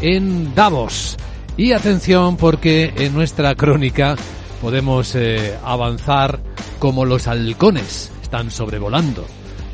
[0.00, 1.16] en Davos.
[1.56, 4.16] Y atención porque en nuestra crónica
[4.60, 6.40] podemos eh, avanzar
[6.78, 9.24] como los halcones están sobrevolando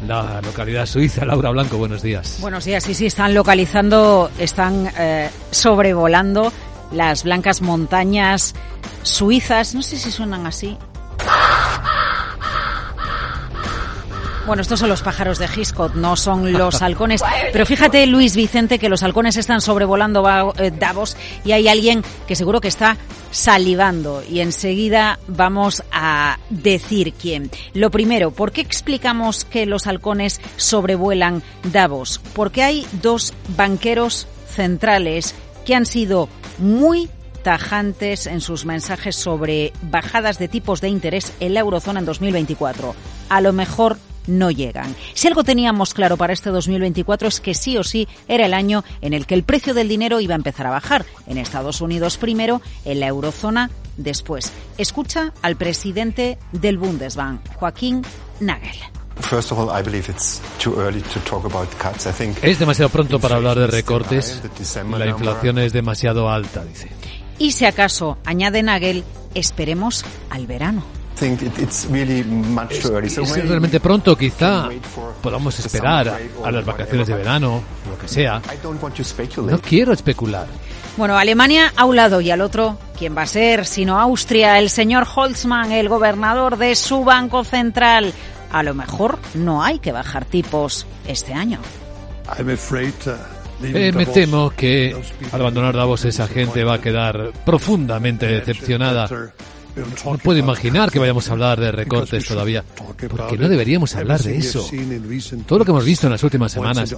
[0.07, 1.25] la localidad suiza.
[1.25, 2.39] Laura Blanco, buenos días.
[2.41, 6.53] Buenos días, sí, sí, están localizando, están eh, sobrevolando
[6.93, 8.55] las blancas montañas
[9.03, 9.75] suizas.
[9.75, 10.77] No sé si suenan así.
[14.45, 17.23] Bueno, estos son los pájaros de Giscot, no son los halcones.
[17.53, 20.25] Pero fíjate, Luis Vicente, que los halcones están sobrevolando
[20.59, 22.97] eh, Davos y hay alguien que seguro que está
[23.31, 24.21] salivando.
[24.29, 27.51] Y enseguida vamos a decir quién.
[27.73, 32.21] Lo primero, ¿por qué explicamos que los halcones sobrevuelan Davos?
[32.35, 37.09] Porque hay dos banqueros centrales que han sido muy
[37.45, 42.95] tajantes en sus mensajes sobre bajadas de tipos de interés en la eurozona en 2024.
[43.29, 44.95] A lo mejor no llegan.
[45.15, 48.85] Si algo teníamos claro para este 2024 es que sí o sí era el año
[49.01, 51.05] en el que el precio del dinero iba a empezar a bajar.
[51.27, 54.53] En Estados Unidos primero, en la eurozona después.
[54.79, 58.03] Escucha al presidente del Bundesbank, Joaquín
[58.41, 58.77] Nagel.
[62.43, 64.43] Es demasiado pronto para hablar de recortes.
[64.91, 66.91] La inflación es demasiado alta, dice.
[67.39, 71.02] Y si acaso, añade Nagel, esperemos al verano.
[71.21, 71.89] Es,
[73.49, 74.69] realmente pronto, quizá
[75.23, 78.43] podamos esperar a las vacaciones de verano, lo que sea.
[79.37, 80.47] No quiero especular.
[80.97, 83.65] Bueno, Alemania a un lado y al otro, ¿quién va a ser?
[83.65, 88.13] Sino Austria, el señor Holzmann, el gobernador de su Banco Central.
[88.51, 91.61] A lo mejor no hay que bajar tipos este año.
[92.39, 92.51] Uh,
[93.63, 94.95] eh, me temo que
[95.31, 99.09] al abandonar Davos esa gente va a quedar profundamente decepcionada
[99.77, 102.65] no puedo imaginar que vayamos a hablar de recortes todavía,
[103.09, 104.69] porque no deberíamos hablar de eso.
[105.47, 106.95] Todo lo que hemos visto en las últimas semanas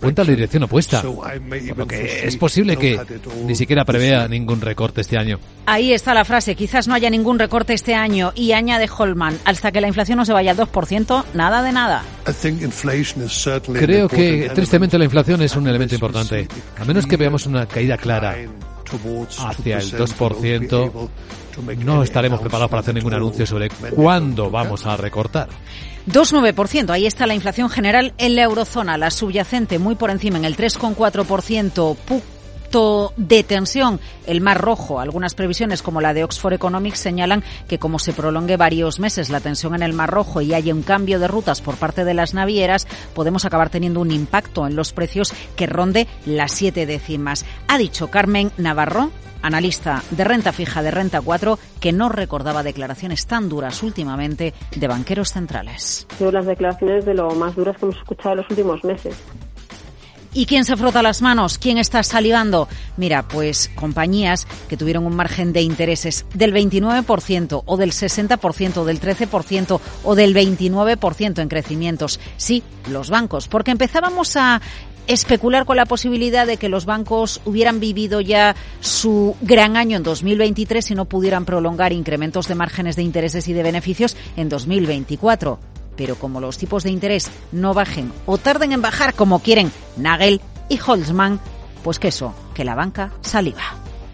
[0.00, 3.00] cuenta la dirección opuesta, por es posible que
[3.46, 5.38] ni siquiera prevea ningún recorte este año.
[5.66, 9.72] Ahí está la frase, quizás no haya ningún recorte este año, y añade Holman, hasta
[9.72, 12.04] que la inflación no se vaya al 2%, nada de nada.
[13.72, 16.48] Creo que tristemente la inflación es un elemento importante,
[16.78, 18.36] a menos que veamos una caída clara
[19.38, 21.08] hacia el 2%,
[21.84, 25.48] no estaremos preparados para hacer ningún anuncio sobre cuándo vamos a recortar.
[26.06, 26.90] 2,9%.
[26.90, 30.56] Ahí está la inflación general en la eurozona, la subyacente muy por encima en el
[30.56, 31.96] 3,4%
[32.74, 34.98] de tensión, el mar rojo.
[34.98, 39.38] Algunas previsiones, como la de Oxford Economics, señalan que como se prolongue varios meses la
[39.38, 42.34] tensión en el mar rojo y haya un cambio de rutas por parte de las
[42.34, 47.44] navieras, podemos acabar teniendo un impacto en los precios que ronde las siete décimas.
[47.68, 53.26] Ha dicho Carmen Navarro, analista de renta fija de Renta 4, que no recordaba declaraciones
[53.26, 56.08] tan duras últimamente de banqueros centrales.
[56.18, 59.22] Son las declaraciones de lo más duras que hemos escuchado en los últimos meses.
[60.36, 61.58] ¿Y quién se frota las manos?
[61.58, 62.66] ¿Quién está salivando?
[62.96, 68.84] Mira, pues compañías que tuvieron un margen de intereses del 29% o del 60% o
[68.84, 72.18] del 13% o del 29% en crecimientos.
[72.36, 74.60] Sí, los bancos, porque empezábamos a
[75.06, 80.02] especular con la posibilidad de que los bancos hubieran vivido ya su gran año en
[80.02, 85.73] 2023 y no pudieran prolongar incrementos de márgenes de intereses y de beneficios en 2024
[85.96, 90.40] pero como los tipos de interés no bajen o tarden en bajar como quieren Nagel
[90.68, 91.40] y Holzman,
[91.82, 93.83] pues que eso, que la banca saliva.